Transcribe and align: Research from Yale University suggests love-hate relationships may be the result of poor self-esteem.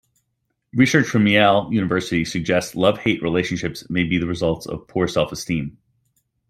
Research 0.73 1.05
from 1.05 1.27
Yale 1.27 1.69
University 1.71 2.25
suggests 2.25 2.73
love-hate 2.73 3.21
relationships 3.21 3.87
may 3.87 4.03
be 4.03 4.17
the 4.17 4.25
result 4.25 4.65
of 4.65 4.87
poor 4.87 5.07
self-esteem. 5.07 5.77